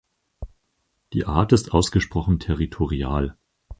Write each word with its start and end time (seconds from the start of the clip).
Die 1.13 1.25
Art 1.27 1.51
ist 1.53 1.73
ausgesprochen 1.73 2.39
territorial. 2.39 3.37